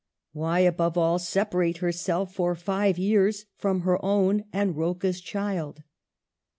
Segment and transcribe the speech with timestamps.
[0.31, 5.83] Why, above all, separate herself for five years from her own and Rocca's child